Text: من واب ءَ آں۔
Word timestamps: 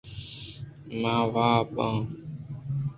من 1.01 1.17
واب 1.35 1.67
ءَ 1.79 1.79
آں۔ 1.85 1.99